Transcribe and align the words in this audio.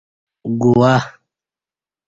گوا 0.61 0.95